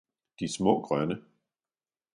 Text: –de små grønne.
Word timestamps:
–de 0.39 0.47
små 0.47 0.73
grønne. 0.87 1.21